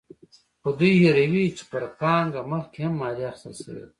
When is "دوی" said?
0.79-0.93